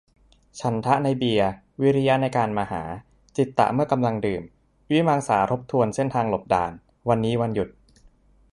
[0.59, 1.49] ฉันทะ-ในเบียร์
[1.81, 2.83] วิริยะ-ในการหามา
[3.37, 4.43] จิตตะ-เมื่อกำลังดื่ม
[4.89, 6.71] วิมังสา-ทบทวนเส้นทางหลบด่าน
[7.09, 7.69] วันนี้วันหยุด